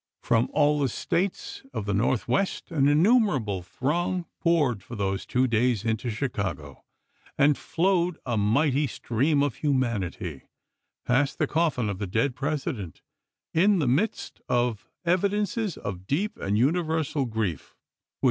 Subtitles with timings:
[0.23, 5.45] From all the States of the Northwest an innumera ble throng poured for these two
[5.45, 6.83] days into Chicago,
[7.37, 10.49] and flowed, a mighty stream of humanity,
[11.05, 13.03] past the coffin of the dead President,
[13.53, 17.75] in the midst of THE MOURNING PAGEANT 323 evidences of deep and universal grief which
[17.75, 17.79] chap.